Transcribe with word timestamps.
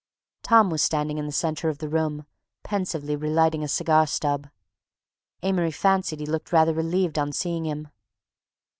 Tom 0.41 0.71
was 0.71 0.81
standing 0.81 1.19
in 1.19 1.27
the 1.27 1.31
centre 1.31 1.69
of 1.69 1.77
the 1.77 1.87
room, 1.87 2.25
pensively 2.63 3.15
relighting 3.15 3.63
a 3.63 3.67
cigar 3.67 4.07
stub. 4.07 4.47
Amory 5.43 5.69
fancied 5.69 6.19
he 6.21 6.25
looked 6.25 6.51
rather 6.51 6.73
relieved 6.73 7.19
on 7.19 7.31
seeing 7.31 7.65
him. 7.67 7.87